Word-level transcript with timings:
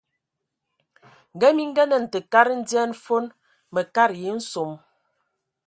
Ngə 1.35 1.49
mi 1.57 1.63
ngənan 1.71 2.03
tə 2.11 2.19
kad 2.33 2.47
ndian 2.59 2.91
fon, 3.03 3.25
mə 3.73 3.81
katəya 3.95 4.33
nsom. 4.37 4.71